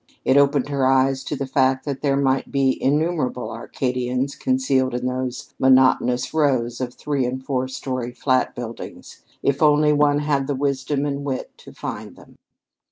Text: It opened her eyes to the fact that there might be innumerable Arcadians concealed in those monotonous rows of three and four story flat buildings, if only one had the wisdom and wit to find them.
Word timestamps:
It 0.25 0.35
opened 0.35 0.69
her 0.69 0.87
eyes 0.87 1.23
to 1.25 1.35
the 1.35 1.45
fact 1.45 1.85
that 1.85 2.01
there 2.01 2.17
might 2.17 2.51
be 2.51 2.81
innumerable 2.83 3.51
Arcadians 3.51 4.33
concealed 4.35 4.95
in 4.95 5.05
those 5.05 5.53
monotonous 5.59 6.33
rows 6.33 6.81
of 6.81 6.95
three 6.95 7.23
and 7.27 7.45
four 7.45 7.67
story 7.67 8.11
flat 8.11 8.55
buildings, 8.55 9.21
if 9.43 9.61
only 9.61 9.93
one 9.93 10.17
had 10.17 10.47
the 10.47 10.55
wisdom 10.55 11.05
and 11.05 11.23
wit 11.23 11.51
to 11.59 11.71
find 11.71 12.15
them. 12.15 12.37